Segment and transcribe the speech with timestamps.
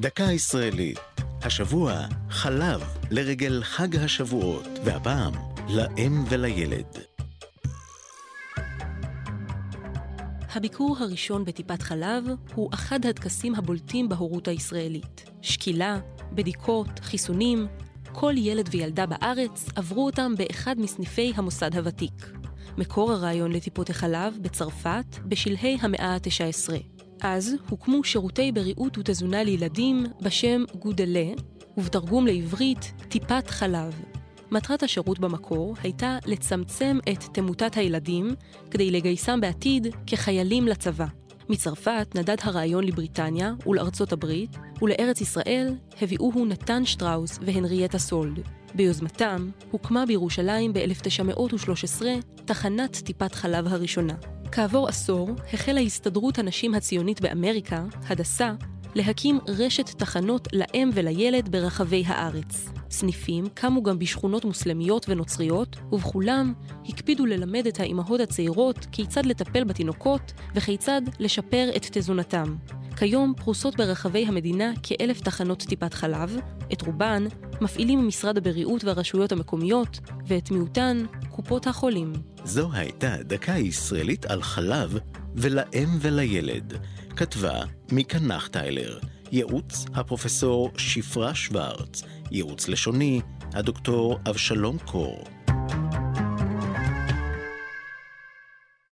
[0.00, 0.98] דקה ישראלית.
[1.42, 5.32] השבוע חלב לרגל חג השבועות, והפעם
[5.68, 6.98] לאם ולילד.
[10.54, 12.24] הביקור הראשון בטיפת חלב
[12.54, 15.30] הוא אחד הטקסים הבולטים בהורות הישראלית.
[15.42, 15.98] שקילה,
[16.32, 17.66] בדיקות, חיסונים,
[18.12, 22.32] כל ילד וילדה בארץ עברו אותם באחד מסניפי המוסד הוותיק.
[22.78, 26.99] מקור הרעיון לטיפות החלב בצרפת בשלהי המאה ה-19.
[27.22, 31.26] אז הוקמו שירותי בריאות ותזונה לילדים בשם גודלה,
[31.76, 34.00] ובתרגום לעברית טיפת חלב.
[34.50, 38.34] מטרת השירות במקור הייתה לצמצם את תמותת הילדים
[38.70, 41.06] כדי לגייסם בעתיד כחיילים לצבא.
[41.48, 48.40] מצרפת נדד הרעיון לבריטניה ולארצות הברית, ולארץ ישראל הביאוהו נתן שטראוס והנריאטה סולד.
[48.74, 52.02] ביוזמתם הוקמה בירושלים ב-1913
[52.44, 54.14] תחנת טיפת חלב הראשונה.
[54.52, 58.52] כעבור עשור החלה הסתדרות הנשים הציונית באמריקה, הדסה,
[58.94, 62.68] להקים רשת תחנות לאם ולילד ברחבי הארץ.
[62.90, 66.52] סניפים קמו גם בשכונות מוסלמיות ונוצריות, ובכולם
[66.88, 72.56] הקפידו ללמד את האימהות הצעירות כיצד לטפל בתינוקות וכיצד לשפר את תזונתם.
[72.96, 76.36] כיום פרוסות ברחבי המדינה כאלף תחנות טיפת חלב,
[76.72, 77.24] את רובן
[77.60, 82.12] מפעילים משרד הבריאות והרשויות המקומיות, ואת מיעוטן קופות החולים.
[82.44, 84.98] זו הייתה דקה ישראלית על חלב
[85.34, 86.74] ולאם ולילד.
[87.16, 87.60] כתבה
[87.92, 88.98] מיקה נחטיילר,
[89.32, 93.20] ייעוץ הפרופסור שפרה שוורץ, ייעוץ לשוני
[93.52, 95.24] הדוקטור אבשלום קור.